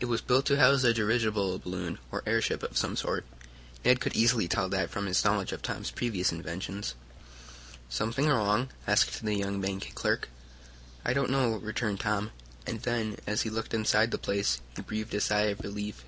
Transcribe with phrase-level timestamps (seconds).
[0.00, 3.24] It was built to house a dirigible balloon, or airship of some sort.
[3.84, 6.96] Ned could easily tell that from his knowledge of Tom's previous inventions.
[7.88, 10.30] "Something wrong?" asked the young bank clerk.
[11.04, 12.32] "I don't know," returned Tom,
[12.66, 16.02] and then as he looked inside the place, he breathed a sigh of relief.